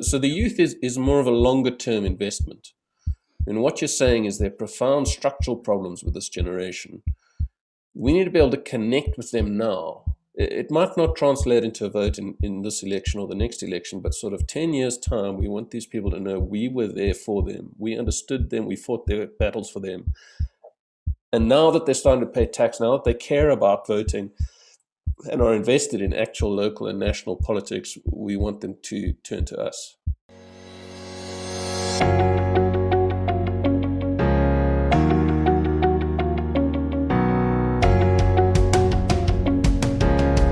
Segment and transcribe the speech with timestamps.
[0.00, 2.68] So the youth is, is more of a longer term investment.
[3.46, 7.02] And what you're saying is there are profound structural problems with this generation.
[7.94, 10.04] We need to be able to connect with them now.
[10.34, 14.00] It might not translate into a vote in, in this election or the next election,
[14.00, 17.14] but sort of 10 years' time, we want these people to know we were there
[17.14, 17.70] for them.
[17.76, 18.66] We understood them.
[18.66, 20.12] We fought their battles for them.
[21.32, 24.30] And now that they're starting to pay tax, now that they care about voting,
[25.26, 29.58] and are invested in actual local and national politics, we want them to turn to
[29.58, 29.96] us.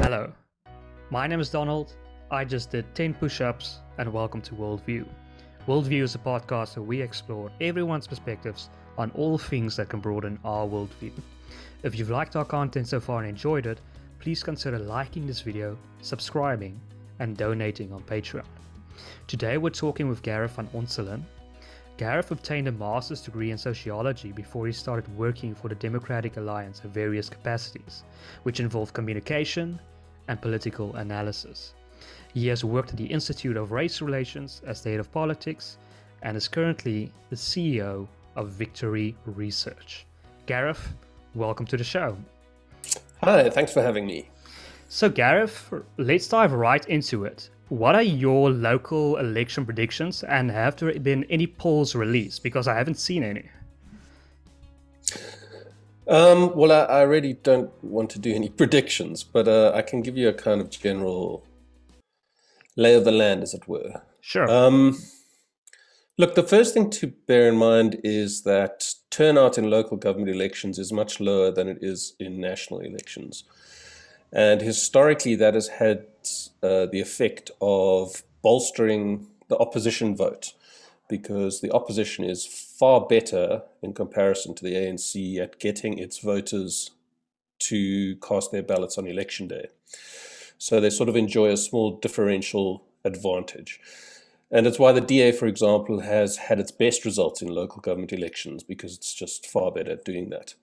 [0.02, 0.32] Hello,
[1.10, 1.94] my name is Donald.
[2.30, 5.06] I just did 10 push ups, and welcome to Worldview.
[5.68, 10.38] Worldview is a podcast where we explore everyone's perspectives on all things that can broaden
[10.44, 11.12] our worldview.
[11.82, 13.80] If you've liked our content so far and enjoyed it,
[14.26, 16.80] please consider liking this video, subscribing,
[17.20, 18.42] and donating on Patreon.
[19.28, 21.22] Today we're talking with Gareth van Onselen.
[21.96, 26.82] Gareth obtained a master's degree in sociology before he started working for the Democratic Alliance
[26.82, 28.02] in various capacities,
[28.42, 29.78] which involved communication
[30.26, 31.74] and political analysis.
[32.34, 35.78] He has worked at the Institute of Race Relations as State of Politics
[36.22, 40.04] and is currently the CEO of Victory Research.
[40.46, 40.94] Gareth,
[41.36, 42.18] welcome to the show.
[43.22, 44.28] Hi, thanks for having me.
[44.88, 47.50] So, Gareth, let's dive right into it.
[47.68, 52.42] What are your local election predictions, and have there been any polls released?
[52.42, 53.48] Because I haven't seen any.
[56.06, 60.02] Um, well, I, I, really don't want to do any predictions, but uh, I can
[60.02, 61.44] give you a kind of general
[62.76, 64.02] lay of the land, as it were.
[64.20, 64.48] Sure.
[64.48, 64.98] Um,
[66.16, 70.78] look, the first thing to bear in mind is that turnout in local government elections
[70.78, 73.44] is much lower than it is in national elections.
[74.30, 76.04] And historically, that has had
[76.62, 80.52] uh, the effect of bolstering the opposition vote
[81.08, 86.90] because the opposition is far better in comparison to the ANC at getting its voters
[87.60, 89.68] to cast their ballots on election day.
[90.58, 93.80] So they sort of enjoy a small differential advantage.
[94.50, 98.12] And it's why the DA, for example, has had its best results in local government
[98.12, 100.54] elections because it's just far better at doing that.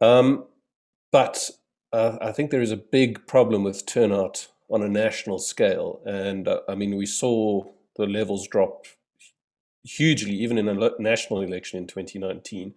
[0.00, 0.44] Um,
[1.10, 1.50] but
[1.92, 6.00] uh, I think there is a big problem with turnout on a national scale.
[6.04, 7.64] And uh, I mean, we saw
[7.96, 8.86] the levels drop
[9.84, 12.74] hugely, even in a national election in 2019,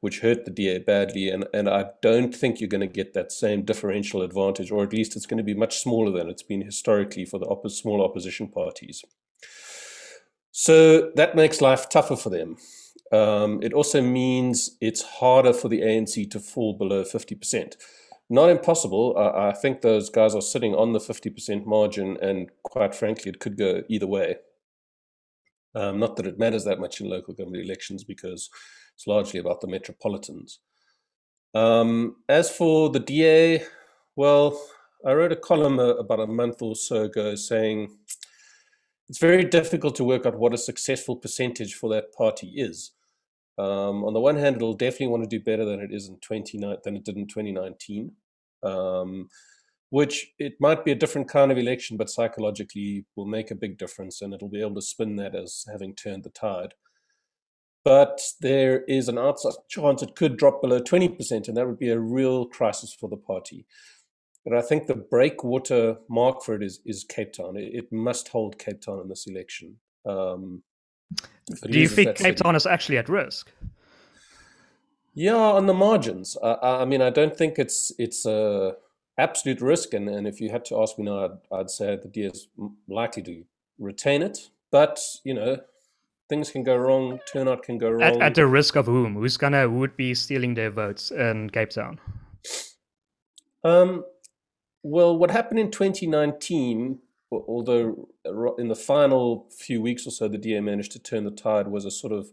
[0.00, 1.28] which hurt the DA badly.
[1.28, 4.92] And, and I don't think you're going to get that same differential advantage, or at
[4.92, 8.02] least it's going to be much smaller than it's been historically for the oppo- small
[8.02, 9.04] opposition parties.
[10.52, 12.56] So that makes life tougher for them.
[13.12, 17.74] Um, it also means it's harder for the ANC to fall below 50%.
[18.28, 19.16] Not impossible.
[19.18, 23.40] I, I think those guys are sitting on the 50% margin, and quite frankly, it
[23.40, 24.36] could go either way.
[25.74, 28.50] Um, not that it matters that much in local government elections because
[29.00, 30.58] it's largely about the metropolitans.
[31.54, 33.64] Um, as for the DA,
[34.14, 34.62] well,
[35.06, 37.96] I wrote a column uh, about a month or so ago saying
[39.08, 42.92] it's very difficult to work out what a successful percentage for that party is.
[43.56, 46.18] Um, on the one hand, it'll definitely want to do better than it is in
[46.20, 48.12] 29 than it did in 2019,
[48.64, 49.30] um,
[49.88, 53.78] which it might be a different kind of election, but psychologically will make a big
[53.78, 56.74] difference, and it'll be able to spin that as having turned the tide.
[57.84, 61.88] But there is an outside chance it could drop below 20%, and that would be
[61.90, 63.64] a real crisis for the party.
[64.44, 67.56] But I think the breakwater mark for it is is Cape Town.
[67.56, 69.76] It, it must hold Cape Town in this election.
[70.06, 70.62] Um,
[71.64, 72.34] Do you think Cape city.
[72.42, 73.50] Town is actually at risk?
[75.14, 76.36] Yeah, on the margins.
[76.40, 78.76] Uh, I mean, I don't think it's it's a
[79.18, 79.92] absolute risk.
[79.92, 82.48] And, and if you had to ask me now, I'd, I'd say the D is
[82.88, 83.44] likely to
[83.78, 84.50] retain it.
[84.70, 85.58] But you know,
[86.30, 87.20] things can go wrong.
[87.30, 88.02] Turnout can go wrong.
[88.02, 89.16] At, at the risk of whom?
[89.16, 92.00] Who's gonna who would be stealing their votes in Cape Town?
[93.62, 94.04] Um,
[94.82, 98.08] well, what happened in 2019, although
[98.58, 101.84] in the final few weeks or so, the DA managed to turn the tide, was
[101.84, 102.30] a sort of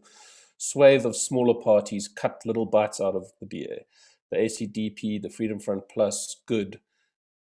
[0.57, 3.85] swathe of smaller parties cut little bites out of the DA.
[4.31, 6.79] The ACDP, the Freedom Front Plus, good.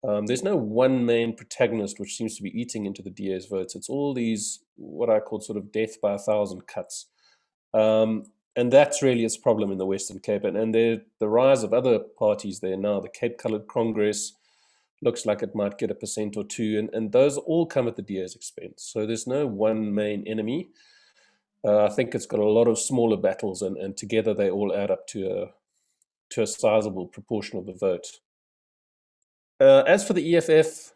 [0.04, 3.76] Um, there's no one main protagonist which seems to be eating into the DA's votes.
[3.76, 7.08] It's all these, what I call sort of death by a thousand cuts.
[7.74, 8.24] Um,
[8.56, 10.44] and that's really its problem in the Western Cape.
[10.44, 14.34] And, and the rise of other parties there now, the Cape Coloured Congress,
[15.02, 17.96] looks like it might get a percent or two, and, and those all come at
[17.96, 18.90] the DA's expense.
[18.92, 20.70] So there's no one main enemy.
[21.64, 24.76] Uh, I think it's got a lot of smaller battles, and, and together they all
[24.76, 25.48] add up to a
[26.30, 28.08] to a sizable proportion of the vote.
[29.60, 30.94] Uh, as for the EFF,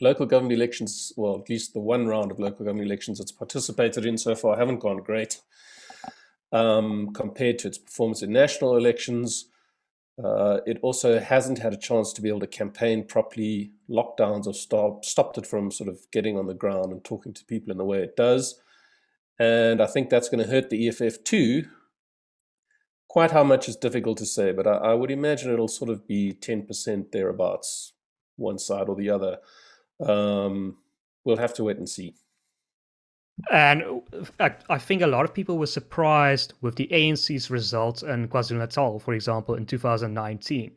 [0.00, 4.04] local government elections, well, at least the one round of local government elections it's participated
[4.04, 5.40] in so far, haven't gone great
[6.52, 9.46] um, compared to its performance in national elections.
[10.22, 13.72] Uh, it also hasn't had a chance to be able to campaign properly.
[13.88, 17.44] Lockdowns have stop, stopped it from sort of getting on the ground and talking to
[17.44, 18.60] people in the way it does.
[19.38, 21.64] And I think that's going to hurt the EFF too.
[23.10, 26.06] Quite how much is difficult to say, but I, I would imagine it'll sort of
[26.06, 27.94] be 10% thereabouts,
[28.36, 29.38] one side or the other.
[29.98, 30.76] Um,
[31.24, 32.14] we'll have to wait and see.
[33.50, 33.82] And
[34.38, 38.58] uh, I think a lot of people were surprised with the ANC's results in KwaZulu
[38.58, 40.70] Natal, for example, in 2019.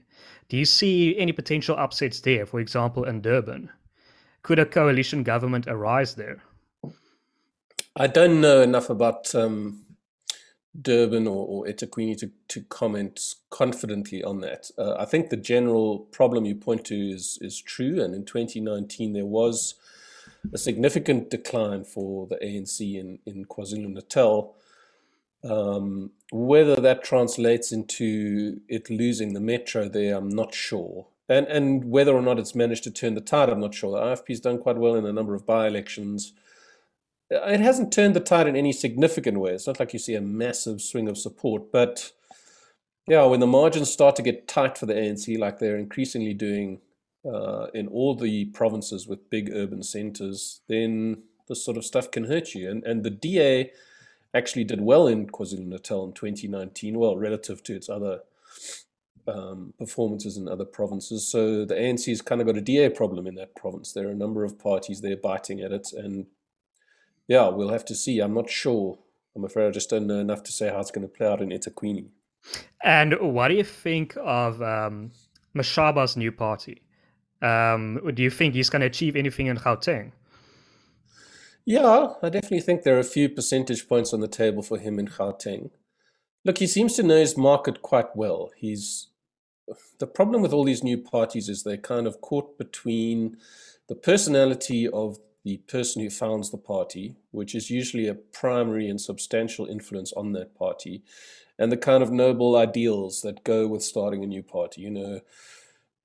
[0.50, 3.70] Do you see any potential upsets there, for example, in Durban?
[4.42, 6.42] Could a coalition government arise there?
[7.96, 9.83] I don't know enough about um,
[10.80, 14.72] Durban or, or eThekwini to, to comment confidently on that.
[14.78, 19.14] Uh, I think the general problem you point to is, is true, and in 2019
[19.14, 19.76] there was
[20.52, 24.56] a significant decline for the ANC in, in KwaZulu-Natal.
[25.44, 31.08] Um, whether that translates into it losing the metro there, I'm not sure.
[31.30, 33.92] And, and whether or not it's managed to turn the tide, I'm not sure.
[33.92, 36.34] The IFP's done quite well in a number of by-elections.
[37.34, 39.52] It hasn't turned the tide in any significant way.
[39.52, 42.12] It's not like you see a massive swing of support, but
[43.08, 46.80] yeah, when the margins start to get tight for the ANC, like they're increasingly doing
[47.26, 52.26] uh, in all the provinces with big urban centers, then this sort of stuff can
[52.26, 52.70] hurt you.
[52.70, 53.72] And and the DA
[54.34, 58.22] actually did well in KwaZulu Natal in 2019, well relative to its other
[59.28, 61.28] um, performances in other provinces.
[61.28, 63.94] So the ANC has kind of got a DA problem in that province.
[63.94, 66.26] There are a number of parties there biting at it, and
[67.28, 68.20] yeah, we'll have to see.
[68.20, 69.00] I'm not sure.
[69.36, 71.42] I'm afraid I just don't know enough to say how it's going to play out
[71.42, 72.10] in eThekwini.
[72.84, 75.12] And what do you think of um,
[75.56, 76.82] Mashaba's new party?
[77.42, 80.12] Um, do you think he's going to achieve anything in Gauteng?
[81.66, 85.00] Yeah, I definitely think there are a few percentage points on the table for him
[85.00, 85.72] in Gauteng.
[86.46, 88.52] Look, he seems to know his market quite well.
[88.58, 89.08] He's
[90.00, 93.38] the problem with all these new parties is they're kind of caught between
[93.88, 99.00] the personality of the person who founds the party, which is usually a primary and
[99.00, 101.04] substantial influence on that party,
[101.60, 104.82] and the kind of noble ideals that go with starting a new party.
[104.82, 105.22] You know,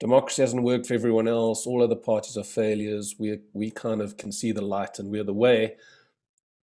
[0.00, 1.67] democracy hasn't worked for everyone else.
[1.67, 3.14] All other parties are failures.
[3.19, 5.76] We we kind of can see the light and we're the way.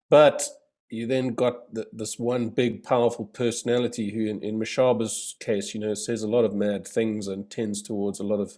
[0.10, 0.48] But
[0.90, 5.80] you then got the, this one big, powerful personality who, in, in Mashaba's case, you
[5.80, 8.58] know, says a lot of mad things and tends towards a lot of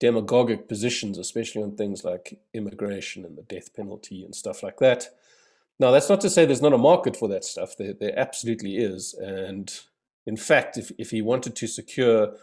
[0.00, 5.08] demagogic positions, especially on things like immigration and the death penalty and stuff like that.
[5.80, 7.76] Now, that's not to say there's not a market for that stuff.
[7.76, 9.14] There, there absolutely is.
[9.14, 9.72] And
[10.26, 12.34] in fact, if, if he wanted to secure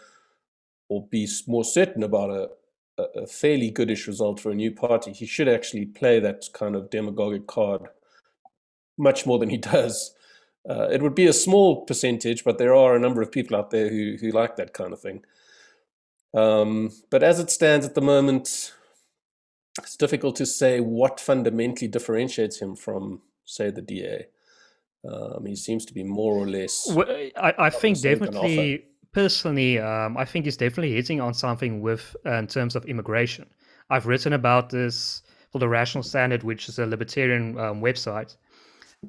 [0.89, 2.49] or be more certain about a,
[3.15, 6.89] a fairly goodish result for a new party, he should actually play that kind of
[6.89, 7.87] demagogic card
[8.97, 10.13] much more than he does.
[10.67, 13.69] Uh, it would be a small percentage, but there are a number of people out
[13.69, 15.23] there who, who like that kind of thing.
[16.35, 18.73] Um, but as it stands at the moment,
[19.79, 24.27] it's difficult to say what fundamentally differentiates him from, say, the DA.
[25.09, 26.87] Um, he seems to be more or less.
[26.91, 32.15] Well, I, I think definitely personally, um, I think he's definitely hitting on something with
[32.25, 33.45] uh, in terms of immigration.
[33.89, 35.21] I've written about this
[35.51, 38.35] for the Rational Standard, which is a libertarian um, website,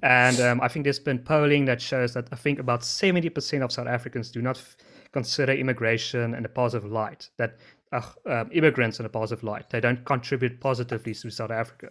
[0.02, 3.72] and um, I think there's been polling that shows that I think about 70% of
[3.72, 4.76] South Africans do not f-
[5.18, 7.30] consider immigration in a positive light.
[7.38, 7.52] That
[7.92, 9.70] uh, um, immigrants in a positive light.
[9.70, 11.90] They don't contribute positively to South Africa.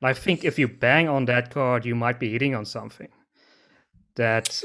[0.00, 3.08] And I think if you bang on that card, you might be hitting on something.
[4.14, 4.62] That,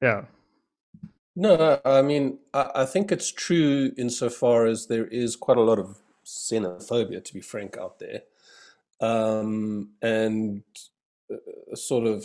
[0.00, 0.22] yeah.
[1.34, 5.78] No, I mean, I, I think it's true insofar as there is quite a lot
[5.78, 8.22] of xenophobia, to be frank, out there.
[9.00, 10.62] Um, and
[11.72, 12.24] a sort of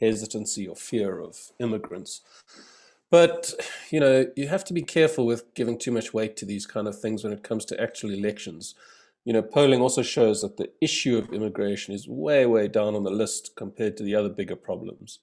[0.00, 2.20] hesitancy or fear of immigrants.
[3.10, 3.52] But,
[3.90, 6.88] you know, you have to be careful with giving too much weight to these kind
[6.88, 8.74] of things when it comes to actual elections.
[9.24, 13.04] You know, polling also shows that the issue of immigration is way, way down on
[13.04, 15.20] the list compared to the other bigger problems.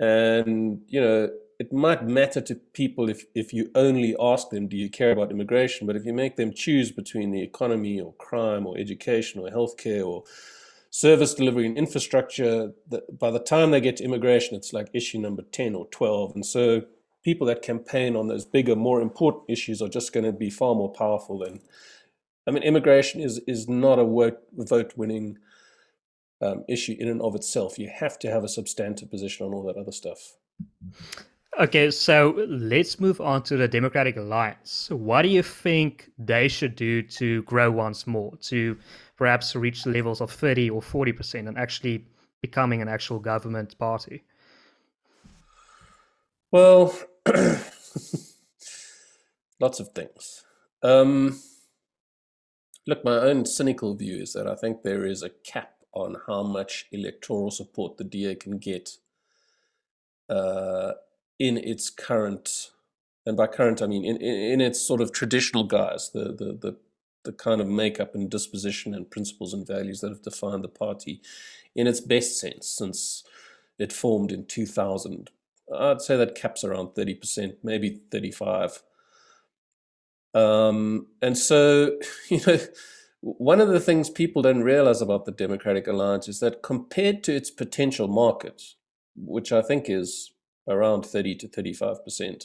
[0.00, 4.76] And, you know, it might matter to people if, if you only ask them, do
[4.76, 5.86] you care about immigration?
[5.86, 10.06] But if you make them choose between the economy or crime or education or healthcare
[10.06, 10.22] or
[10.90, 15.18] service delivery and infrastructure, that by the time they get to immigration, it's like issue
[15.18, 16.34] number 10 or 12.
[16.34, 16.82] And so
[17.22, 20.74] people that campaign on those bigger, more important issues are just going to be far
[20.74, 21.60] more powerful than.
[22.46, 25.38] I mean, immigration is, is not a vote, vote winning
[26.40, 27.78] um, issue in and of itself.
[27.78, 30.36] You have to have a substantive position on all that other stuff.
[31.56, 34.90] Okay, so let's move on to the Democratic Alliance.
[34.90, 38.78] What do you think they should do to grow once more, to
[39.16, 42.04] perhaps reach levels of 30 or 40% and actually
[42.42, 44.22] becoming an actual government party?
[46.52, 46.96] Well,
[49.58, 50.44] lots of things.
[50.82, 51.40] Um,
[52.86, 56.44] look, my own cynical view is that I think there is a cap on how
[56.44, 58.90] much electoral support the DA can get
[60.28, 60.92] uh,
[61.38, 62.70] in its current,
[63.26, 66.76] and by current I mean in, in its sort of traditional guise, the, the, the,
[67.24, 71.20] the kind of makeup and disposition and principles and values that have defined the party
[71.74, 73.24] in its best sense since
[73.78, 75.30] it formed in 2000.
[75.74, 78.82] I'd say that caps around 30%, maybe 35.
[80.34, 82.58] Um, and so, you know,
[83.20, 87.34] one of the things people don't realize about the Democratic Alliance is that compared to
[87.34, 88.62] its potential market,
[89.16, 90.32] which I think is
[90.68, 92.44] around 30 to 35%,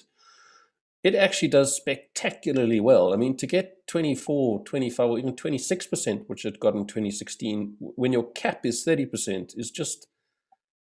[1.03, 3.13] it actually does spectacularly well.
[3.13, 8.13] I mean, to get 24, 25, or even 26%, which it got in 2016, when
[8.13, 10.07] your cap is 30%, is just,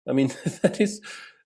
[0.10, 0.30] I mean,
[0.64, 1.02] that is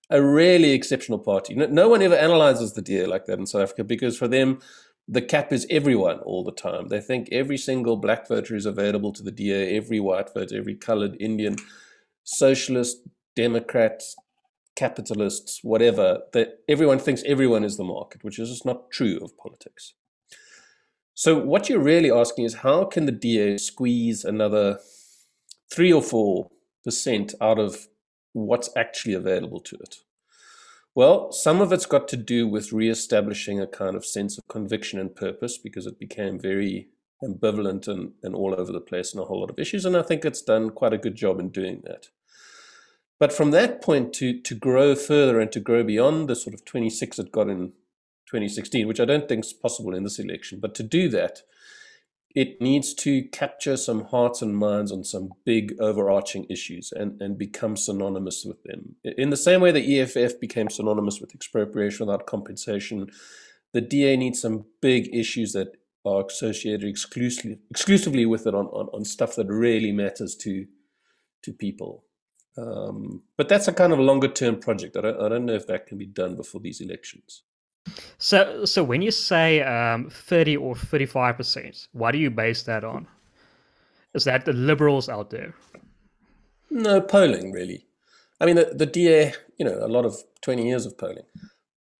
[0.09, 1.53] a really exceptional party.
[1.53, 4.59] No, no one ever analyzes the DA like that in South Africa because for them,
[5.07, 6.87] the cap is everyone all the time.
[6.87, 10.75] They think every single black voter is available to the DA, every white voter, every
[10.75, 11.57] colored Indian,
[12.23, 12.97] socialist,
[13.35, 14.03] Democrat,
[14.81, 19.37] capitalists, whatever, that everyone thinks everyone is the market, which is just not true of
[19.37, 19.93] politics.
[21.13, 24.79] So what you're really asking is how can the DA squeeze another
[25.71, 26.49] three or four
[26.83, 27.89] percent out of
[28.33, 29.97] what's actually available to it?
[30.95, 34.99] Well, some of it's got to do with re-establishing a kind of sense of conviction
[34.99, 36.87] and purpose because it became very
[37.23, 39.85] ambivalent and, and all over the place in a whole lot of issues.
[39.85, 42.07] And I think it's done quite a good job in doing that.
[43.21, 46.65] But from that point to to grow further and to grow beyond the sort of
[46.65, 47.73] 26 it got in
[48.25, 51.43] 2016, which I don't think is possible in this election, but to do that,
[52.33, 57.37] it needs to capture some hearts and minds on some big overarching issues and, and
[57.37, 58.95] become synonymous with them.
[59.03, 63.11] In the same way the EFF became synonymous with expropriation without compensation,
[63.71, 68.87] the DA needs some big issues that are associated exclusively exclusively with it on, on,
[68.87, 70.65] on stuff that really matters to
[71.43, 72.03] to people.
[72.57, 74.97] Um, but that's a kind of longer term project.
[74.97, 77.43] I don't, I don't know if that can be done before these elections.
[78.17, 82.83] So, so when you say um, 30 or 35 percent, what do you base that
[82.83, 83.07] on?
[84.13, 85.53] Is that the liberals out there?
[86.69, 87.85] No polling, really.
[88.39, 91.25] I mean, the, the DA, you know, a lot of 20 years of polling.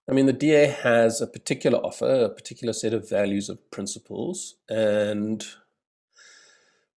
[0.10, 4.56] I mean, the DA has a particular offer, a particular set of values of principles,
[4.68, 5.46] and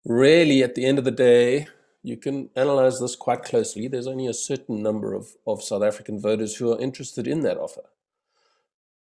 [0.05, 1.69] really, at the end of the day,
[2.05, 3.89] you can analyze this quite closely.
[3.89, 7.57] There's only a certain number of, of South African voters who are interested in that
[7.57, 7.81] offer.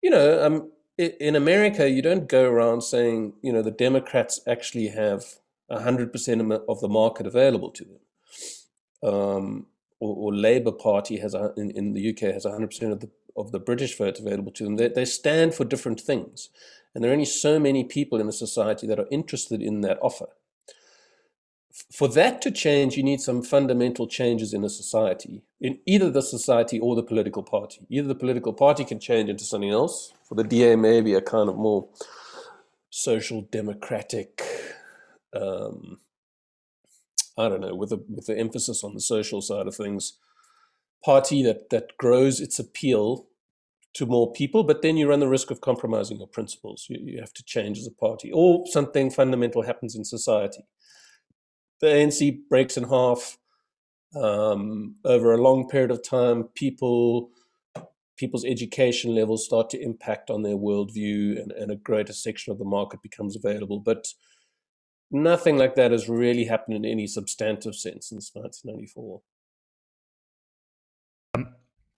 [0.00, 4.88] You know, um, in America, you don't go around saying, you know, the Democrats actually
[4.88, 5.24] have
[5.68, 9.12] 100% of the market available to them.
[9.12, 9.66] Um,
[9.98, 13.50] or, or, Labour Party has a, in, in the UK has 100% of the of
[13.50, 14.76] the British vote available to them.
[14.76, 16.50] They, they stand for different things,
[16.94, 19.98] and there are only so many people in a society that are interested in that
[20.02, 20.28] offer
[21.72, 26.22] for that to change, you need some fundamental changes in a society, in either the
[26.22, 27.86] society or the political party.
[27.88, 30.12] Either the political party can change into something else.
[30.28, 31.88] For the DA, maybe a kind of more
[32.90, 34.42] social democratic,
[35.32, 36.00] um,
[37.38, 40.18] I don't know, with a with the emphasis on the social side of things,
[41.02, 43.26] party that that grows its appeal
[43.94, 46.86] to more people, but then you run the risk of compromising your principles.
[46.88, 50.64] You, you have to change as a party, or something fundamental happens in society
[51.82, 53.36] the ANC breaks in half
[54.18, 56.44] um, over a long period of time.
[56.54, 57.30] People
[58.16, 62.58] people's education levels start to impact on their worldview, and, and a greater section of
[62.58, 63.80] the market becomes available.
[63.80, 64.06] But
[65.10, 69.20] nothing like that has really happened in any substantive sense since 1994.
[71.34, 71.48] Um,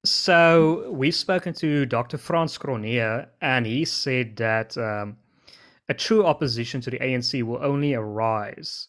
[0.04, 2.16] so we've spoken to Dr.
[2.16, 5.18] Frans Cronje, and he said that um,
[5.90, 8.88] a true opposition to the ANC will only arise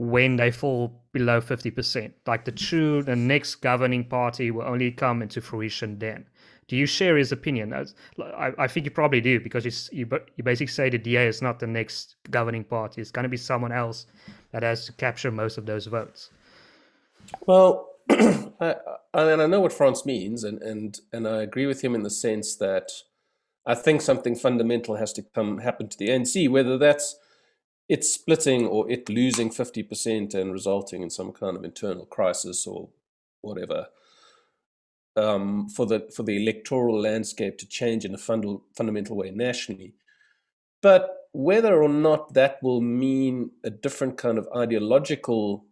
[0.00, 2.10] when they fall below 50%.
[2.26, 6.24] Like the true, the next governing party will only come into fruition then.
[6.68, 7.74] Do you share his opinion?
[8.18, 11.58] I, I think you probably do because you, you, basically say the DA is not
[11.58, 13.02] the next governing party.
[13.02, 14.06] It's going to be someone else
[14.52, 16.30] that has to capture most of those votes.
[17.46, 18.76] Well, I,
[19.12, 22.04] I, mean, I know what Frans means, and, and, and I agree with him in
[22.04, 22.90] the sense that
[23.66, 27.16] I think something fundamental has to come happen to the ANC, whether that's
[27.90, 32.90] it splitting or it losing 50% and resulting in some kind of internal crisis or
[33.42, 33.88] whatever.
[35.16, 39.94] um, for the for the electoral landscape to change in a fund- fundamental way nationally.
[40.82, 45.66] But whether or not that will mean a different kind of ideological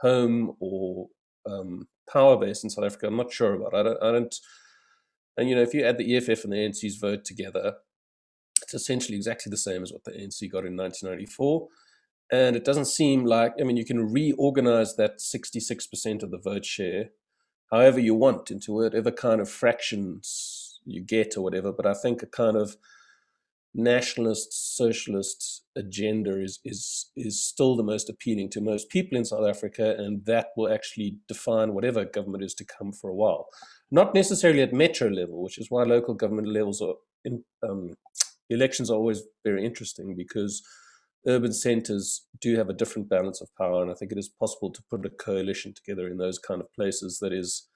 [0.00, 1.08] home or
[1.48, 3.74] um, power base in South Africa, I'm not sure about.
[3.74, 4.34] I don't, I don't.
[5.38, 7.76] And you know, if you add the EFF and the ANC's vote together,
[8.64, 11.68] it's essentially exactly the same as what the ANC got in 1994.
[12.32, 16.64] And it doesn't seem like, I mean, you can reorganize that 66% of the vote
[16.64, 17.10] share
[17.70, 21.72] however you want into whatever kind of fractions you get or whatever.
[21.72, 22.76] But I think a kind of
[23.76, 29.46] nationalist socialist agenda is is is still the most appealing to most people in South
[29.48, 33.46] Africa, and that will actually define whatever government is to come for a while.
[33.90, 36.94] Not necessarily at metro level, which is why local government levels are
[37.24, 37.94] in, um,
[38.50, 40.62] elections are always very interesting because
[41.26, 44.70] urban centers do have a different balance of power, and I think it is possible
[44.70, 47.68] to put a coalition together in those kind of places that is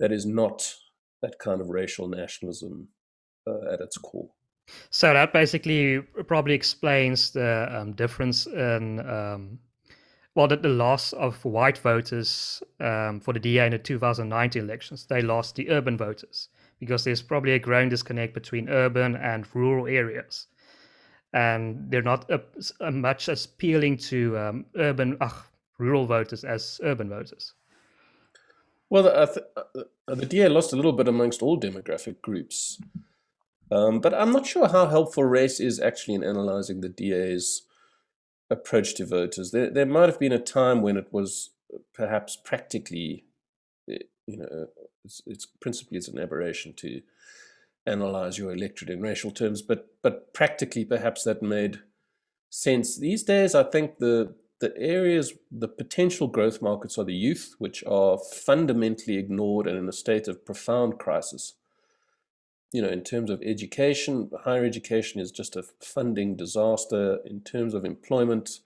[0.00, 0.74] that is not
[1.22, 2.88] that kind of racial nationalism
[3.46, 4.30] uh, at its core.
[4.90, 9.58] So that basically probably explains the um, difference in um,
[10.34, 15.06] well, the, the, loss of white voters um, for the DA in the 2019 elections.
[15.06, 16.48] They lost the urban voters
[16.84, 20.46] because there's probably a growing disconnect between urban and rural areas
[21.34, 22.38] and they're not uh,
[22.92, 25.28] much as appealing to um, urban, uh,
[25.78, 27.52] rural voters as urban voters.
[28.88, 32.80] Well, uh, the, the DA lost a little bit amongst all demographic groups,
[33.72, 37.62] um, but I'm not sure how helpful race is actually in analyzing the DA's
[38.48, 39.50] approach to voters.
[39.50, 41.50] There, there might have been a time when it was
[41.92, 43.23] perhaps practically,
[44.26, 44.66] you know,
[45.04, 47.02] it's, it's principally it's an aberration to
[47.86, 51.80] analyze your electorate in racial terms, but but practically perhaps that made
[52.50, 52.98] sense.
[52.98, 57.84] These days, I think the the areas, the potential growth markets are the youth, which
[57.84, 61.54] are fundamentally ignored and in a state of profound crisis.
[62.72, 67.18] You know, in terms of education, higher education is just a funding disaster.
[67.26, 68.60] In terms of employment,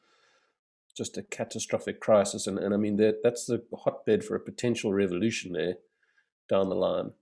[0.98, 2.46] just a catastrophic crisis.
[2.46, 5.76] And, and I mean, that, that's the hotbed for a potential revolution there
[6.50, 7.12] down the line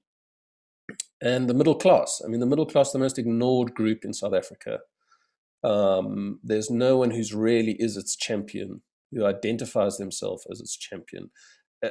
[1.21, 2.23] and the middle class.
[2.25, 4.81] I mean, the middle class, the most ignored group in South Africa.
[5.65, 11.31] Um, there's no one who's really is its champion, who identifies themselves as its champion.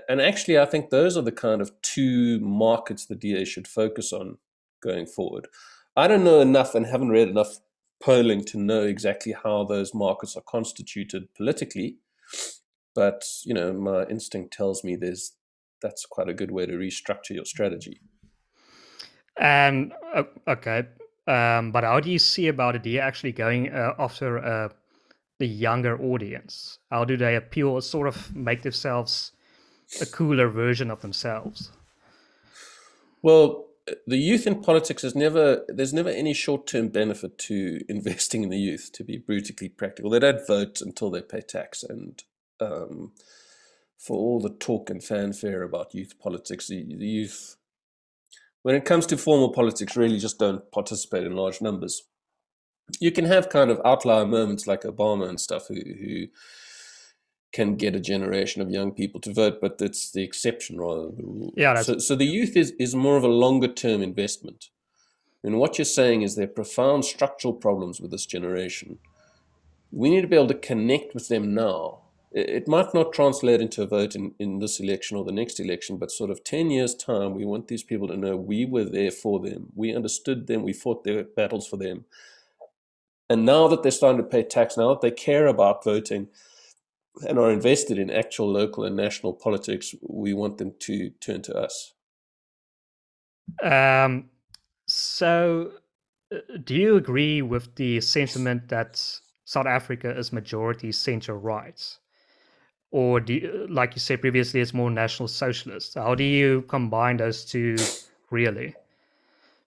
[0.10, 4.12] And actually, I think those are the kind of two markets the DA should focus
[4.13, 4.38] on
[4.81, 5.47] going forward.
[5.95, 7.60] I don't know enough and haven't read enough
[8.05, 11.97] polling to know exactly how those markets are constituted politically,
[12.93, 15.33] but you know, my instinct tells me there's
[15.81, 17.99] that's quite a good way to restructure your strategy.
[19.37, 20.83] And uh, okay,
[21.27, 22.85] um, but how do you see about it?
[22.85, 24.69] Are you actually going uh, after uh,
[25.39, 26.77] the younger audience?
[26.91, 27.81] How do they appeal?
[27.81, 29.31] Sort of make themselves
[29.99, 31.71] a cooler version of themselves.
[33.23, 33.65] Well,
[34.08, 38.58] the youth in politics is never there's never any short-term benefit to investing in the
[38.58, 42.24] youth to be brutally practical they don't vote until they pay tax and
[42.62, 43.12] um,
[43.98, 47.58] for all the talk and fanfare about youth politics the, the youth
[48.65, 52.02] when it comes to formal politics, really just don't participate in large numbers.
[53.00, 56.26] You can have kind of outlier moments like Obama and stuff who, who
[57.55, 61.15] can get a generation of young people to vote, but that's the exception rather than
[61.17, 61.53] the rule.
[61.55, 64.69] Yeah, so, so the youth is, is more of a longer term investment.
[65.43, 68.97] And what you're saying is there are profound structural problems with this generation.
[69.91, 73.81] We need to be able to connect with them now it might not translate into
[73.81, 76.93] a vote in, in this election or the next election, but sort of 10 years'
[76.93, 79.71] time, we want these people to know we were there for them.
[79.73, 80.61] We understood them.
[80.61, 82.03] We fought their battles for them.
[83.29, 86.27] And now that they're starting to pay tax, now that they care about voting
[87.28, 91.56] and are invested in actual local and national politics, we want them to turn to
[91.56, 91.93] us.
[93.62, 94.30] Um,
[94.88, 95.71] so,
[96.34, 99.01] uh, do you agree with the sentiment that
[99.45, 101.80] South Africa is majority center right?
[102.95, 105.95] or do you, like you said previously, it's more national socialist?
[105.95, 107.75] How do you combine those two
[108.30, 108.73] really?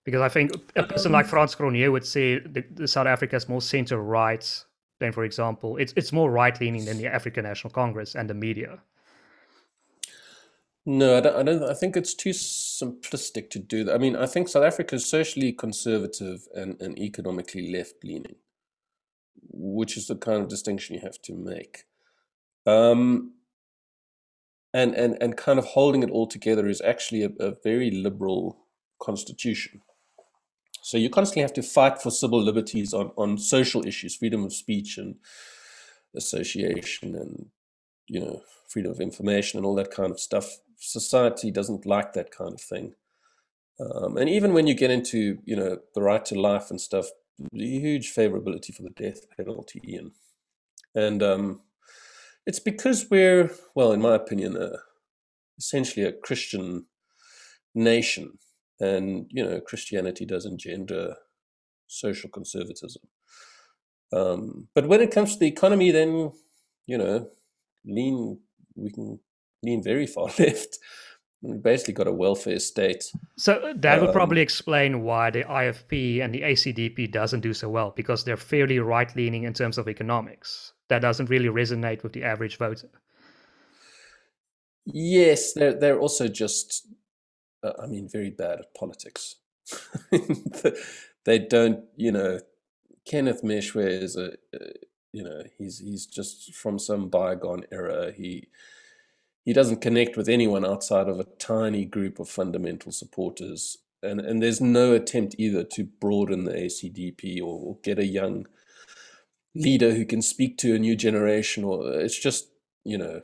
[0.03, 3.47] Because I think a person like Frans Cronje would say the, the South Africa is
[3.47, 4.65] more center right
[5.13, 8.79] for example, it's it's more right leaning than the African National Congress and the media.
[10.85, 11.63] No, I don't, I don't.
[11.69, 13.95] I think it's too simplistic to do that.
[13.95, 18.35] I mean, I think South Africa is socially conservative and, and economically left leaning,
[19.51, 21.85] which is the kind of distinction you have to make.
[22.65, 23.33] Um,
[24.73, 28.57] and, and, and kind of holding it all together is actually a, a very liberal
[28.99, 29.81] constitution.
[30.81, 34.53] So you constantly have to fight for civil liberties on, on social issues, freedom of
[34.53, 35.15] speech and
[36.15, 37.47] association and
[38.07, 40.59] you know freedom of information and all that kind of stuff.
[40.77, 42.93] Society doesn't like that kind of thing.
[43.79, 47.07] Um, and even when you get into you know the right to life and stuff,
[47.51, 50.11] huge favorability for the death penalty, Ian.
[50.95, 51.61] And um,
[52.45, 54.77] it's because we're well, in my opinion, uh,
[55.57, 56.85] essentially a Christian
[57.75, 58.39] nation,
[58.79, 61.15] and you know Christianity does engender
[61.87, 63.03] social conservatism.
[64.11, 66.31] Um, but when it comes to the economy, then
[66.85, 67.29] you know,
[67.85, 68.39] lean
[68.75, 69.19] we can
[69.63, 70.79] lean very far left.
[71.41, 73.05] We basically got a welfare state.
[73.37, 77.69] So that would um, probably explain why the IFP and the ACDP doesn't do so
[77.69, 80.73] well because they're fairly right leaning in terms of economics.
[80.89, 82.89] That doesn't really resonate with the average voter.
[84.85, 86.87] Yes, they're they're also just,
[87.63, 89.35] uh, I mean, very bad at politics.
[91.25, 92.39] they don't, you know,
[93.05, 94.73] Kenneth Meshoe is a, uh,
[95.11, 98.11] you know, he's he's just from some bygone era.
[98.11, 98.47] He
[99.43, 104.41] he doesn't connect with anyone outside of a tiny group of fundamental supporters, and and
[104.41, 108.45] there's no attempt either to broaden the ACDP or, or get a young
[109.55, 111.63] leader who can speak to a new generation.
[111.63, 112.49] Or it's just
[112.83, 113.23] you know,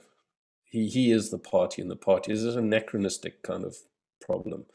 [0.63, 3.78] he he is the party, and the party is an anachronistic kind of
[4.21, 4.65] problem.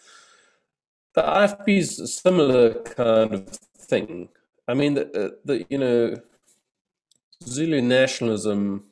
[1.14, 4.28] The IFP is a similar kind of thing.
[4.68, 6.16] I mean, the, uh, the you know,
[7.44, 8.84] Zulu nationalism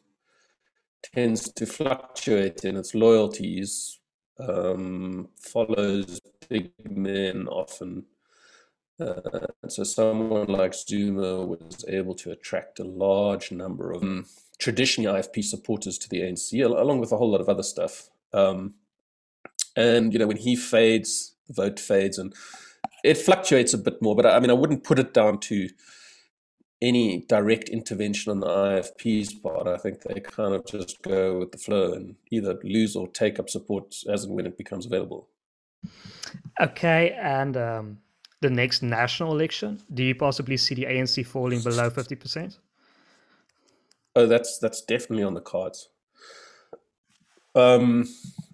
[1.03, 4.01] tends to fluctuate in its loyalties,
[4.41, 8.05] um, follows big men often.
[9.01, 14.27] Uh, so someone like Zuma was able to attract a large number of um,
[14.59, 18.11] traditionally IFP supporters to the ANC, along with a whole lot of other stuff.
[18.33, 18.75] Um,
[19.79, 22.35] and you know, when he fades, the vote fades, and
[23.05, 24.17] it fluctuates a bit more.
[24.17, 25.69] But I mean, I wouldn't put it down to
[26.83, 29.69] any direct intervention on the IFP's part.
[29.69, 33.39] I think they kind of just go with the flow and either lose or take
[33.39, 35.29] up support as and when it becomes available.
[36.61, 37.99] Okay, and um,
[38.41, 42.59] the next national election, do you possibly see the ANC falling below fifty percent?
[44.17, 45.89] Oh, that's that's definitely on the cards.
[47.55, 48.09] Um,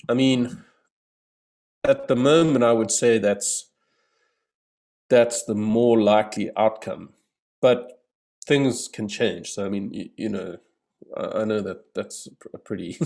[0.08, 0.64] I mean,
[1.84, 3.70] at the moment, I would say that's
[5.10, 7.10] that's the more likely outcome.
[7.60, 8.00] But
[8.46, 9.50] things can change.
[9.52, 10.58] So I mean, you, you know,
[11.16, 12.98] I, I, know that that's a pretty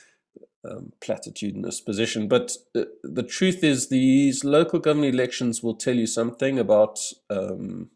[0.68, 6.06] um, platitudinous position, but uh, the truth is, these local government elections will tell you
[6.06, 6.98] something about
[7.30, 7.90] um,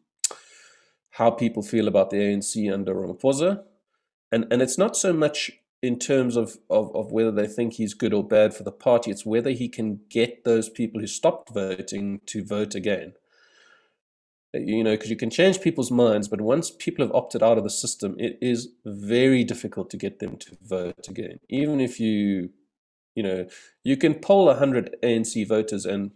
[1.13, 3.65] how people feel about the ANC under Ramaphosa,
[4.31, 7.95] and and it's not so much in terms of, of, of whether they think he's
[7.95, 9.11] good or bad for the party.
[9.11, 13.15] It's whether he can get those people who stopped voting to vote again
[14.55, 17.59] uh, you know, because you can change people's minds, but once people have opted out
[17.59, 21.39] of the system, it is very difficult to get them to vote again.
[21.51, 22.51] Even if you,
[23.15, 23.47] you know,
[23.85, 26.13] you can poll 100 ANC voters and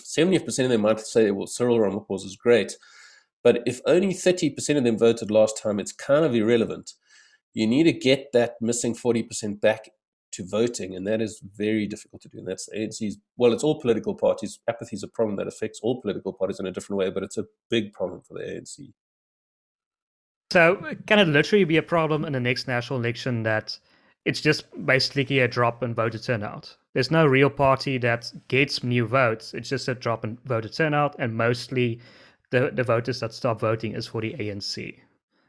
[0.00, 2.72] 70% of them might say, well, Cyril Ramaphosa is great.
[3.44, 6.94] But if only 30% of them voted last time, it's kind of irrelevant.
[7.54, 9.90] You need to get that missing 40% back
[10.32, 12.38] to voting, and that is very difficult to do.
[12.38, 13.18] And that's ANC's.
[13.36, 14.58] Well, it's all political parties.
[14.68, 17.38] Apathy is a problem that affects all political parties in a different way, but it's
[17.38, 18.92] a big problem for the ANC.
[20.50, 23.78] So, can it literally be a problem in the next national election that
[24.24, 26.76] it's just basically a drop in voter turnout?
[26.94, 29.54] There's no real party that gets new votes.
[29.54, 32.00] It's just a drop in voter turnout, and mostly
[32.50, 34.98] the, the voters that stop voting is for the ANC.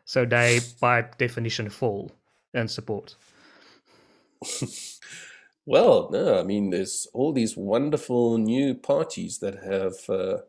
[0.05, 2.11] So they, by definition, fall
[2.53, 3.15] in support.
[5.65, 10.41] well, no, I mean, there's all these wonderful new parties that have uh,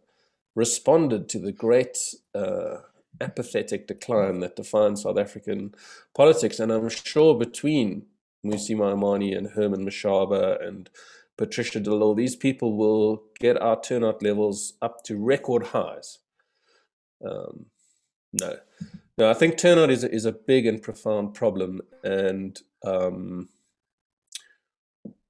[0.54, 1.98] responded to the great
[2.34, 2.78] uh,
[3.20, 5.74] apathetic decline that defines South African
[6.14, 6.58] politics.
[6.58, 8.06] And I'm sure between
[8.44, 10.90] Mmusi Maimane and Herman Mashaba and
[11.36, 16.18] Patricia de Lille, these people will get our turnout levels up to record highs.
[17.24, 17.66] Um,
[18.32, 18.56] no,
[19.18, 23.48] no, I think turnout is is a big and profound problem, and um,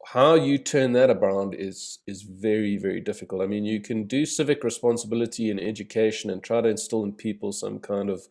[0.07, 3.43] how you turn that around is is very very difficult.
[3.43, 7.53] I mean you can do civic responsibility in education and try to instill in people
[7.53, 8.27] some kind of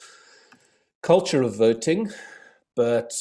[1.03, 2.09] culture of voting
[2.75, 3.13] but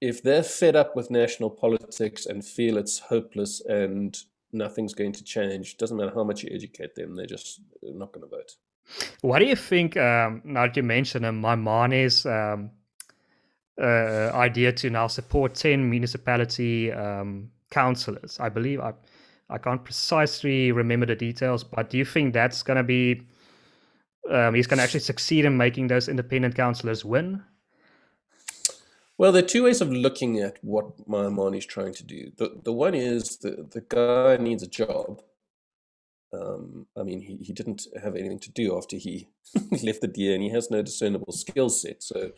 [0.00, 4.18] if they're fed up with national politics and feel it's hopeless and
[4.52, 8.22] nothing's going to change doesn't matter how much you educate them they're just not going
[8.22, 8.52] to vote
[9.22, 12.70] what do you think um, now that you mentioned um, Maimane's um,
[13.80, 18.38] uh, idea to now support 10 municipality um, councillors.
[18.40, 18.92] I believe I
[19.50, 23.22] I can't precisely remember the details, but do you think that's going to be
[24.30, 27.42] um, he's going to actually succeed in making those independent councillors win?
[29.18, 32.32] Well, there are two ways of looking at what Maimane is trying to do.
[32.36, 35.22] The the one is the the guy needs a job.
[36.34, 39.28] Um, I mean, he, he didn't have anything to do after he
[39.82, 42.02] left the DA, and he has no discernible skill set.
[42.02, 42.32] So,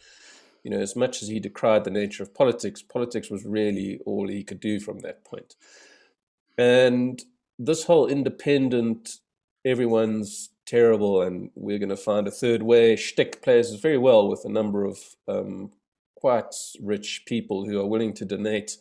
[0.62, 4.28] you know, as much as he decried the nature of politics, politics was really all
[4.28, 5.54] he could do from that point.
[6.58, 7.22] And
[7.58, 9.18] this whole independent,
[9.64, 14.44] everyone's terrible, and we're going to find a third way shtick plays very well with
[14.44, 15.70] a number of um,
[16.16, 18.76] quite rich people who are willing to donate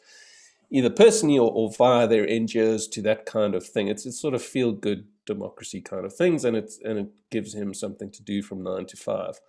[0.71, 3.87] either personally or, or, via their NGOs to that kind of thing.
[3.87, 7.53] It's it's sort of feel good democracy kind of things, and it's and it gives
[7.53, 9.39] him something to do from nine to five.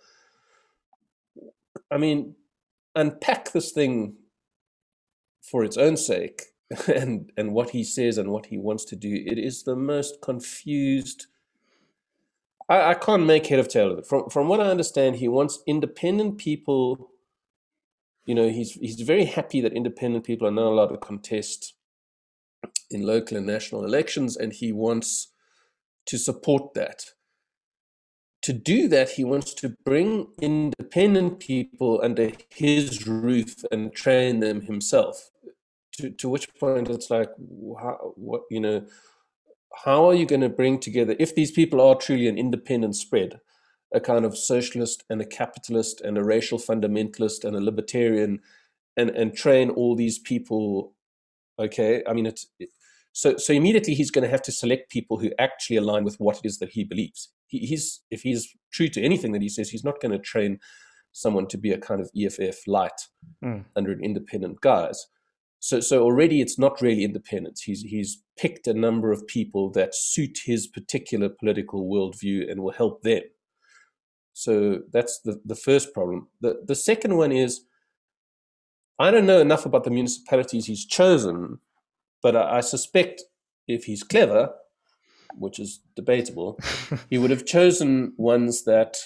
[1.91, 2.35] I mean,
[2.95, 4.15] unpack this thing
[5.41, 6.43] for its own sake,
[6.87, 9.23] and and what he says and what he wants to do.
[9.25, 11.27] It is the most confused.
[12.69, 14.07] I, I can't make head of tail of it.
[14.07, 17.11] From from what I understand, he wants independent people
[18.27, 21.73] you know, he's he's very happy that independent people are now allowed to contest
[22.91, 25.31] in local and national elections, and he wants
[26.05, 27.05] to support that.
[28.43, 34.61] To do that, he wants to bring independent people under his roof and train them
[34.61, 35.31] himself.
[35.93, 37.29] To, to which point it's like,
[37.81, 38.85] how, what you know,
[39.85, 43.39] how are you going to bring together if these people are truly an independent spread?
[43.93, 48.39] A kind of socialist and a capitalist and a racial fundamentalist and a libertarian
[48.97, 50.93] and and train all these people
[51.59, 52.03] okay?
[52.07, 52.69] I mean it's it,
[53.13, 56.37] so so immediately he's going to have to select people who actually align with what
[56.37, 57.29] it is that he believes.
[57.47, 60.59] He, he's if he's true to anything that he says he's not going to train
[61.13, 63.07] someone to be a kind of EFF light
[63.43, 63.65] mm.
[63.75, 65.07] under an independent guise.
[65.59, 67.61] So so already it's not really independence.
[67.61, 72.73] He's he's picked a number of people that suit his particular political worldview and will
[72.73, 73.23] help them
[74.37, 76.27] so that's the, the first problem.
[76.41, 77.61] The, the second one is
[78.99, 81.57] I don't know enough about the municipalities he's chosen,
[82.21, 83.23] but I, I suspect
[83.67, 84.53] if he's clever,
[85.33, 86.59] which is debatable,
[87.09, 88.97] he would have chosen ones that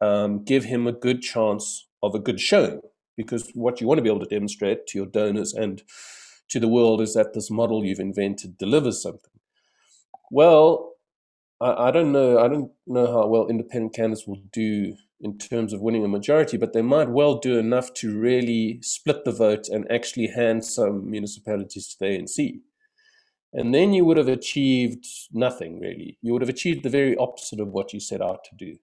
[0.00, 2.80] um, give him a good chance of a good showing.
[3.14, 5.82] Because what you want to be able to demonstrate to your donors and
[6.48, 9.32] to the world is that this model you've invented delivers something.
[10.30, 10.91] Well,
[11.62, 12.38] I, I don't know.
[12.38, 16.56] I don't know how well independent candidates will do in terms of winning a majority,
[16.56, 21.08] but they might well do enough to really split the vote and actually hand some
[21.08, 22.60] municipalities to the ANC.
[23.52, 26.18] And then you would have achieved nothing really.
[26.22, 28.76] You would have achieved the very opposite of what you set out to do.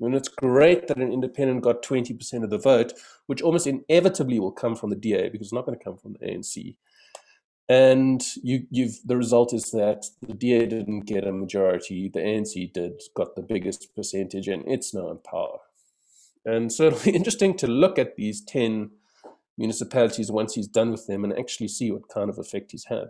[0.00, 2.94] And it's great that an independent got 20% of the vote,
[3.26, 6.14] which almost inevitably will come from the DA because it's not going to come from
[6.14, 6.76] the ANC
[7.68, 12.72] and you, you've the result is that the DA didn't get a majority, the ANC
[12.72, 15.58] did, got the biggest percentage, and it's now in power.
[16.44, 18.90] And so it'll be interesting to look at these ten
[19.56, 23.08] municipalities once he's done with them and actually see what kind of effect he's had.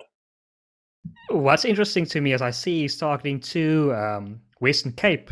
[1.30, 5.30] What's interesting to me is I see he's targeting two um, Western Cape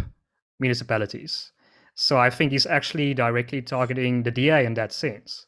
[0.58, 1.52] municipalities.
[1.94, 5.46] So I think he's actually directly targeting the DA in that sense.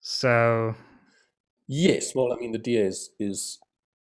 [0.00, 0.74] So
[1.72, 3.60] Yes, well, I mean, the DA is, is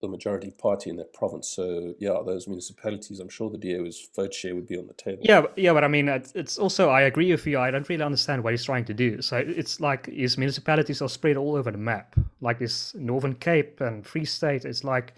[0.01, 1.47] the majority party in that province.
[1.47, 5.21] So, yeah, those municipalities, I'm sure the DA's vote share would be on the table.
[5.23, 7.59] Yeah, yeah, but I mean, it's also, I agree with you.
[7.59, 9.21] I don't really understand what he's trying to do.
[9.21, 13.79] So, it's like his municipalities are spread all over the map, like this Northern Cape
[13.79, 14.65] and Free State.
[14.65, 15.13] It's like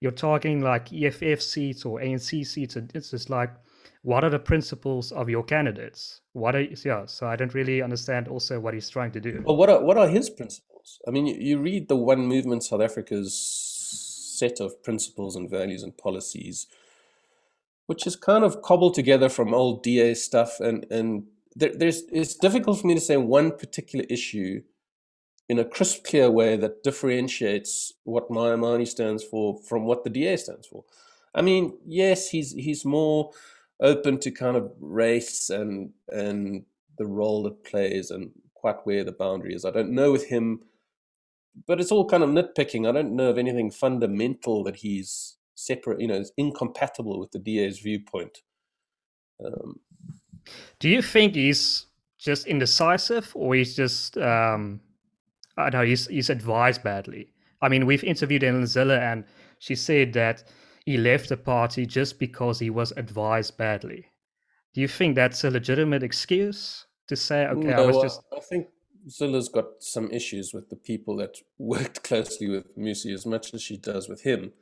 [0.00, 2.76] you're talking like EFF seats or ANC seats.
[2.76, 3.50] and It's just like,
[4.02, 6.20] what are the principles of your candidates?
[6.32, 9.42] What are, yeah, so I don't really understand also what he's trying to do.
[9.44, 10.67] Well, what are, what are his principles?
[11.06, 13.34] I mean, you, you read the One Movement South Africa's
[14.38, 16.66] set of principles and values and policies,
[17.86, 21.24] which is kind of cobbled together from old DA stuff, and and
[21.56, 24.62] there, there's it's difficult for me to say one particular issue
[25.48, 30.36] in a crisp, clear way that differentiates what Maimane stands for from what the DA
[30.36, 30.84] stands for.
[31.34, 33.30] I mean, yes, he's he's more
[33.80, 36.64] open to kind of race and and
[36.98, 39.64] the role it plays and quite where the boundary is.
[39.64, 40.62] I don't know with him
[41.66, 42.88] but it's all kind of nitpicking.
[42.88, 47.38] I don't know of anything fundamental that he's separate, you know, is incompatible with the
[47.38, 48.38] DA's viewpoint.
[49.44, 49.80] Um,
[50.78, 51.86] Do you think he's
[52.18, 54.80] just indecisive, or he's just, um,
[55.56, 57.32] I don't know, he's he's advised badly?
[57.60, 59.24] I mean, we've interviewed Helen Zille, and
[59.58, 60.44] she said that
[60.84, 64.06] he left the party just because he was advised badly.
[64.74, 68.22] Do you think that's a legitimate excuse to say, okay, no, I was just?
[68.36, 68.68] I think
[69.08, 73.62] Zille's got some issues with the people that worked closely with Mmusi as much as
[73.62, 74.52] she does with him.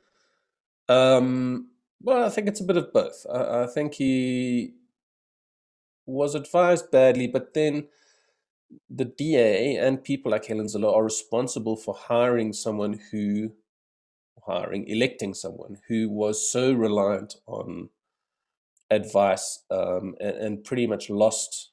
[0.89, 3.25] Um, well, I think it's a bit of both.
[3.31, 4.73] I, I think he
[6.05, 7.87] was advised badly, but then
[8.89, 13.51] the DA and people like Helen Zille are responsible for hiring someone who,
[14.45, 17.89] hiring, electing someone who was so reliant on
[18.89, 21.71] advice um, and, and, pretty much lost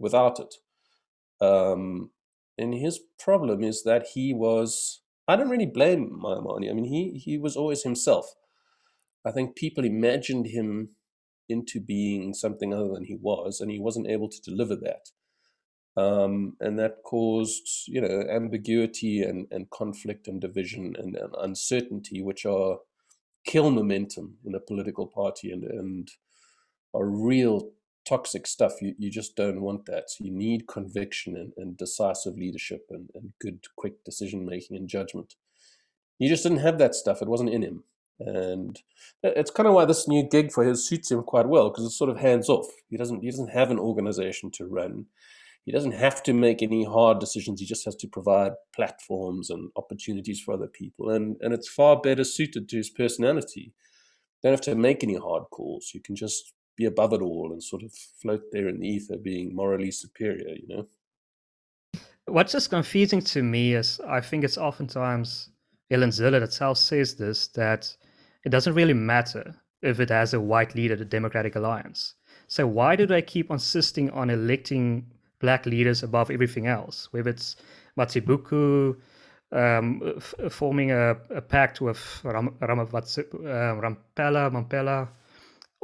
[0.00, 0.54] without it.
[1.40, 2.10] Um,
[2.58, 6.70] and his problem is that he was, I don't really blame Maimane.
[6.70, 8.34] I mean, he, he was always himself.
[9.24, 10.90] I think people imagined him
[11.48, 15.08] into being something other than he was, and he wasn't able to deliver that.
[16.00, 22.20] Um, and that caused, you know, ambiguity and, and conflict and division and, and, uncertainty,
[22.20, 22.78] which are
[23.46, 26.10] kill momentum in a political party and, and
[26.92, 27.70] are real
[28.06, 28.80] toxic stuff.
[28.80, 30.10] You, you just don't want that.
[30.10, 34.88] So you need conviction and, and decisive leadership and, and good, quick decision making and
[34.88, 35.34] judgment.
[36.18, 37.20] He just didn't have that stuff.
[37.20, 37.84] It wasn't in him.
[38.18, 38.80] And
[39.22, 41.98] it's kind of why this new gig for his suits him quite well because it's
[41.98, 42.66] sort of hands off.
[42.88, 45.06] He doesn't he doesn't have an organization to run
[45.66, 47.58] he doesn't have to make any hard decisions.
[47.58, 51.10] He just has to provide platforms and opportunities for other people.
[51.10, 53.74] And, and it's far better suited to his personality.
[54.44, 55.90] Don't have to make any hard calls.
[55.92, 59.16] You can just be above it all and sort of float there in the ether,
[59.16, 60.86] being morally superior, you know?
[62.26, 65.50] What's just confusing to me is I think it's oftentimes
[65.90, 67.96] Helen Zille itself says this that
[68.44, 72.14] it doesn't really matter if it has a white leader, the Democratic Alliance.
[72.48, 75.06] So why do they keep insisting on electing
[75.38, 77.56] black leaders above everything else, whether it's
[77.98, 78.96] Mazibuko
[79.52, 85.08] um, f- forming a, a, pact with Ram, Ram, uh, Ramphele, Mamphela,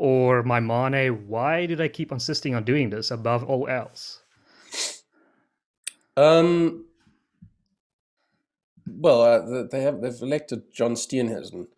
[0.03, 1.27] or Maimane.
[1.27, 4.21] Why did I keep insisting on doing this above all else?
[6.17, 6.87] Um,
[8.85, 11.69] well, uh, they have they've elected John Steenhuisen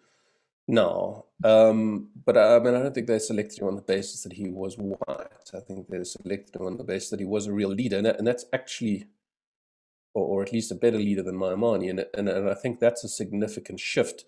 [0.67, 4.33] now, um, but I mean, I don't think they selected him on the basis that
[4.33, 5.51] he was white.
[5.53, 8.07] I think they selected him on the basis that he was a real leader, and,
[8.07, 9.05] that, and that's actually,
[10.15, 13.05] or, or, at least a better leader than Maimane, and, and, and I think that's
[13.05, 14.25] a significant shift.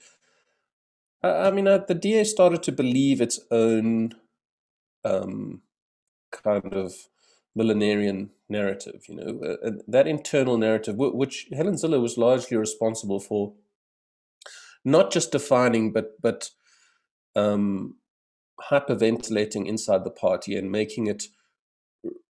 [1.27, 4.15] I, mean, uh, the DA started to believe its own
[5.05, 5.63] um,
[6.33, 6.95] kind of
[7.57, 13.55] millenarian narrative, you know, uh, that internal narrative, which Helen Zille was largely responsible for
[14.85, 16.51] not just defining, but but
[17.35, 17.97] um,
[18.71, 21.25] hyperventilating inside the party and making it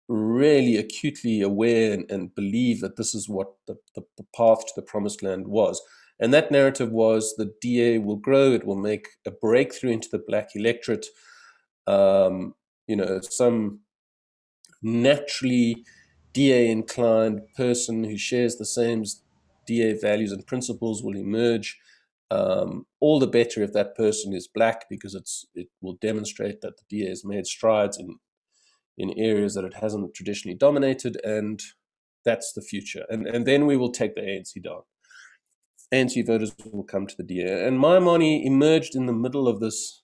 [0.08, 4.72] really acutely aware and, and believe that this is what the, the, the, path to
[4.76, 5.82] the promised land was.
[6.18, 10.22] And that narrative was the DA will grow, it will make a breakthrough into the
[10.26, 11.06] black electorate.
[11.86, 12.54] Um,
[12.86, 13.80] you know, some
[14.82, 15.84] naturally
[16.32, 19.04] DA inclined person who shares the same
[19.66, 21.78] DA values and principles will emerge
[22.30, 26.76] um, all the better if that person is black because it's it will demonstrate that
[26.76, 28.16] the DA has made strides in
[28.98, 31.60] in areas that it hasn't traditionally dominated, and
[32.24, 33.04] that's the future.
[33.08, 34.82] And and then we will take the ANC down.
[35.92, 37.66] ANC voters will come to the DA.
[37.66, 40.02] And Maimane emerged in the middle of this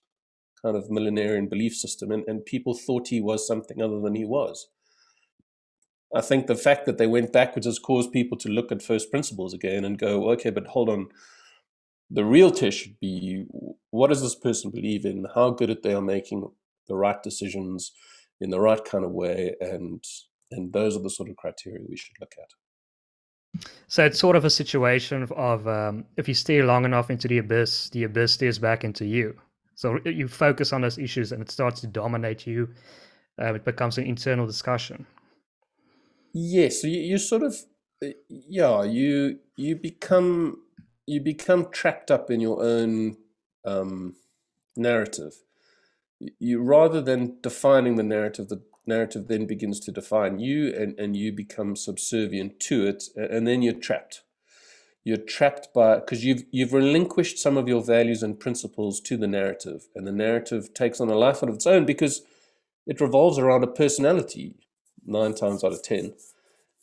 [0.61, 4.25] kind of millenarian belief system, and, and people thought he was something other than he
[4.25, 4.69] was.
[6.15, 9.11] I think the fact that they went backwards has caused people to look at first
[9.11, 11.07] principles again and go, okay, but hold on,
[12.09, 13.45] the real test should be
[13.89, 16.47] what does this person believe in how good at they are making
[16.87, 17.91] the right decisions
[18.39, 20.03] in the right kind of way and
[20.51, 22.49] and those are the sort of criteria we should look at
[23.87, 27.37] so it's sort of a situation of um, if you stare long enough into the
[27.37, 29.35] abyss the abyss stares back into you
[29.75, 32.69] so you focus on those issues and it starts to dominate you
[33.41, 35.05] uh, it becomes an internal discussion
[36.33, 37.55] yes so you, you sort of
[38.03, 40.57] uh, yeah you you become
[41.05, 43.17] you become trapped up in your own
[43.65, 44.15] um,
[44.75, 45.33] narrative.
[46.39, 51.15] You rather than defining the narrative, the narrative then begins to define you, and, and
[51.15, 54.21] you become subservient to it, and then you're trapped.
[55.03, 59.27] You're trapped by because you've you've relinquished some of your values and principles to the
[59.27, 62.21] narrative, and the narrative takes on a life of its own because
[62.87, 64.55] it revolves around a personality
[65.05, 66.13] nine times out of ten.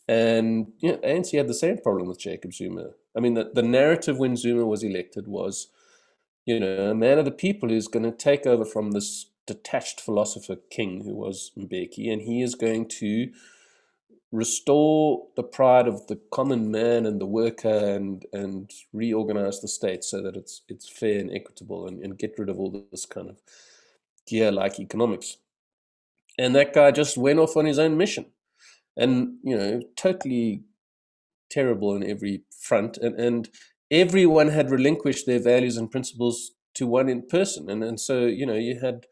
[0.07, 2.91] And you know, ANC had the same problem with Jacob Zuma.
[3.15, 5.67] I mean, the, the narrative when Zuma was elected was,
[6.45, 10.01] you know, a man of the people who's going to take over from this detached
[10.01, 13.31] philosopher king who was Mbeki, and he is going to
[14.31, 20.03] restore the pride of the common man and the worker and and reorganize the state
[20.03, 23.29] so that it's it's fair and equitable and, and get rid of all this kind
[23.29, 23.37] of
[24.27, 25.37] GEAR like economics.
[26.37, 28.25] And that guy just went off on his own mission
[28.97, 30.63] and you know totally
[31.49, 33.49] terrible in every front and, and
[33.89, 38.45] everyone had relinquished their values and principles to one in person and, and so you
[38.45, 39.05] know you had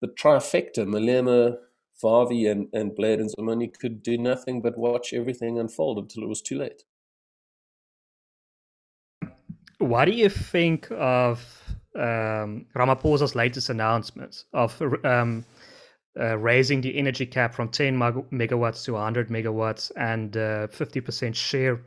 [0.00, 1.56] the trifecta Malema
[2.02, 6.42] Vavi and, and Blade Nzimande could do nothing but watch everything unfold until it was
[6.42, 6.82] too late.
[9.78, 11.40] What do you think of
[11.94, 15.44] um, Ramaphosa's latest announcement of um,
[16.18, 21.80] uh, raising the energy cap from 10 megawatts to 100 megawatts and uh, 50% share,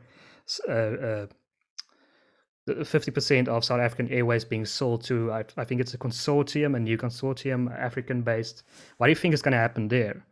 [0.68, 1.26] uh,
[2.68, 6.76] 50% uh, of South African Airways being sold to, I, I think it's a consortium,
[6.76, 8.62] a new consortium, African based.
[8.98, 10.24] What do you think is going to happen there?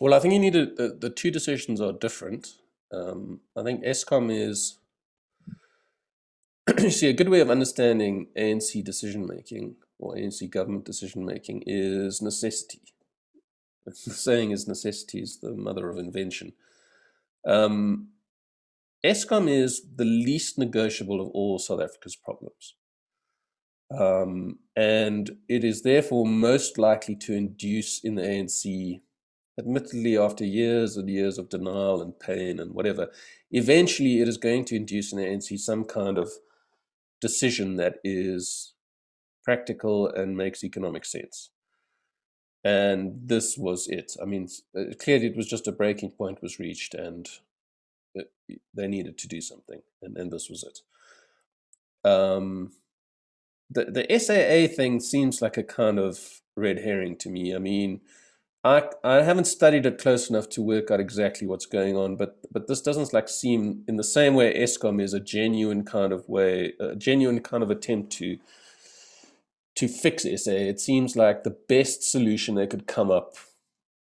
[0.00, 2.54] Well, I think you need the, the two decisions are different.
[2.92, 4.78] Um, I think Eskom is,
[6.78, 11.64] you see, a good way of understanding ANC decision making or ANC government decision making
[11.66, 12.80] is necessity.
[13.84, 16.52] The saying is necessity is the mother of invention.
[17.46, 18.08] Um,
[19.04, 22.74] Eskom is the least negotiable of all South Africa's problems.
[23.96, 29.00] Um, and it is therefore most likely to induce in the ANC,
[29.58, 33.10] admittedly after years and years of denial and pain and whatever,
[33.50, 36.30] eventually it is going to induce in the ANC some kind of
[37.20, 38.74] decision that is
[39.44, 41.50] practical and makes economic sense.
[42.64, 44.12] And this was it.
[44.20, 47.26] I mean, uh, clearly it was just a breaking point was reached and
[48.74, 49.80] they needed to do something.
[50.02, 52.08] And, and this was it.
[52.08, 52.72] Um,
[53.70, 57.54] the, the SAA thing seems like a kind of red herring to me.
[57.54, 58.00] I mean,
[58.64, 62.38] I, I haven't studied it close enough to work out exactly what's going on, but
[62.50, 66.28] but this doesn't like seem in the same way Eskom is a genuine kind of
[66.28, 68.38] way, a genuine kind of attempt to
[69.78, 73.36] to fix SA, it seems like the best solution they could come up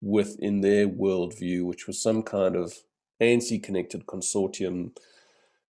[0.01, 2.79] with in their worldview, which was some kind of
[3.21, 4.97] ANC connected consortium,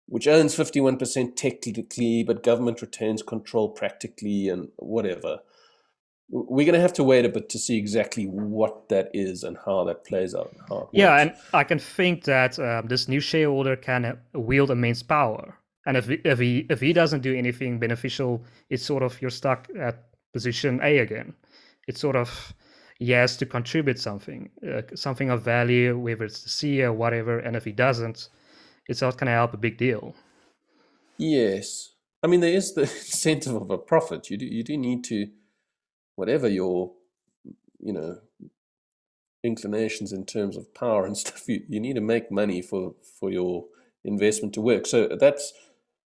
[0.07, 5.39] which owns 51% technically, but government retains control practically and whatever.
[6.29, 9.57] We're going to have to wait a bit to see exactly what that is and
[9.65, 10.53] how that plays out.
[10.93, 15.97] yeah, and I can think that um, this new shareholder can wield immense power and
[15.97, 20.05] if if he if he doesn't do anything beneficial, it's sort of you're stuck at
[20.33, 21.33] position A again.
[21.87, 22.53] It's sort of
[23.09, 27.39] has to contribute something, uh, something of value, whether it's the CEO, or whatever.
[27.39, 28.29] And if he doesn't,
[28.87, 30.15] it's not going to help a big deal.
[31.17, 31.93] Yes,
[32.23, 34.29] I mean there is the incentive of a profit.
[34.29, 35.27] You do you do need to,
[36.15, 36.93] whatever your,
[37.79, 38.19] you know,
[39.43, 41.47] inclinations in terms of power and stuff.
[41.47, 43.65] You, you need to make money for for your
[44.03, 44.85] investment to work.
[44.85, 45.53] So that's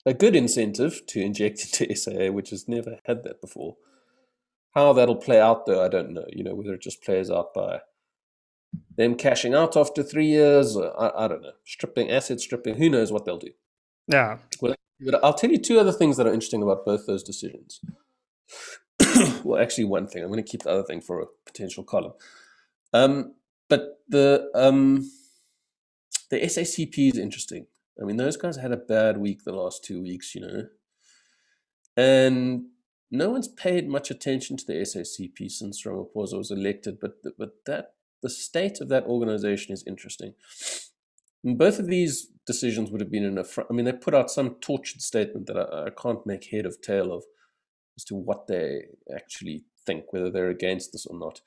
[0.06, 3.78] a good incentive to inject into SAA, which has never had that before.
[4.74, 6.26] How that'll play out, though, I don't know.
[6.32, 7.80] You know, whether it just plays out by
[8.98, 11.52] them cashing out after three years, I, I, don't know.
[11.64, 13.52] Stripping assets, stripping, who knows what they'll do.
[14.08, 14.40] Yeah.
[14.62, 14.76] Well,
[15.22, 17.82] I'll tell you two other things that are interesting about both those decisions.
[19.44, 20.24] well, actually, one thing.
[20.24, 22.14] I'm going to keep the other thing for a potential column.
[22.94, 23.36] Um,
[23.70, 25.10] but the um,
[26.30, 27.68] the SACP is interesting.
[28.02, 30.64] I mean, those guys had a bad week the last two weeks, you know.
[31.96, 32.66] And
[33.14, 37.94] no one's paid much attention to the SACP since Ramaphosa was elected, but but that
[38.24, 40.34] the state of that organization is interesting.
[41.44, 43.44] And both of these decisions would have been in a.
[43.44, 46.66] Fr- I mean, they put out some tortured statement that I, I can't make head
[46.66, 47.24] of tail of
[47.96, 48.86] as to what they
[49.16, 51.42] actually think, whether they're against this or not.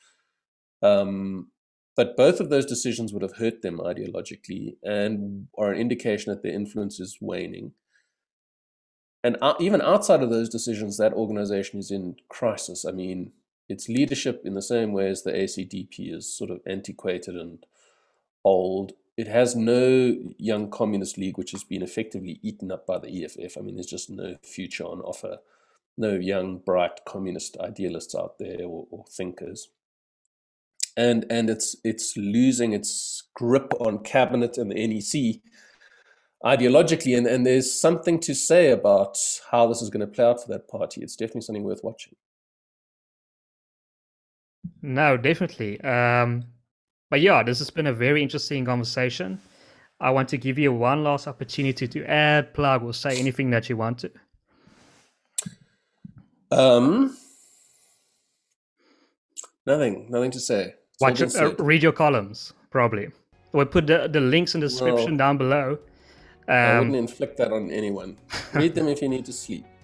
[0.82, 1.50] Um,
[1.96, 6.42] but both of those decisions would have hurt them ideologically and are an indication that
[6.42, 7.72] their influence is waning.
[9.26, 12.84] And even outside of those decisions, that organization is in crisis.
[12.84, 13.32] I mean,
[13.68, 17.66] its leadership, in the same way as the ACDP, is sort of antiquated and
[18.44, 18.92] old.
[19.16, 23.58] It has no young communist league, which has been effectively eaten up by the EFF.
[23.58, 25.38] I mean, there's just no future on offer,
[25.98, 29.70] no young, bright communist idealists out there or, or thinkers
[30.96, 35.42] and and it's it's losing its grip on cabinet and the NEC
[36.45, 39.18] ideologically, and, and there's something to say about
[39.51, 41.03] how this is going to play out for that party.
[41.03, 42.14] It's definitely something worth watching.
[44.82, 45.80] No, definitely.
[45.80, 46.45] Um,
[47.11, 49.41] but yeah, this has been a very interesting conversation.
[50.01, 53.68] I want to give you one last opportunity to add, plug, or say anything that
[53.68, 54.11] you want to.
[56.51, 57.16] Um,
[59.64, 60.74] nothing, nothing to say.
[61.01, 63.09] Watch it, uh, read your columns, probably.
[63.53, 65.78] We'll put the, the links in the description well, down below.
[66.49, 68.16] Um, I wouldn't inflict that on anyone.
[68.55, 69.64] Read them if you need to sleep.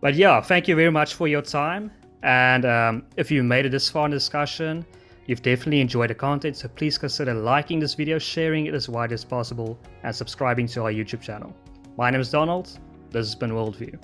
[0.00, 1.90] But yeah, thank you very much for your time.
[2.22, 4.86] And um, if you made it this far in the discussion,
[5.26, 6.56] you've definitely enjoyed the content.
[6.56, 10.82] So please consider liking this video, sharing it as wide as possible, and subscribing to
[10.84, 11.52] our YouTube channel.
[11.96, 12.78] My name is Donald.
[13.10, 13.98] This has been Worldview.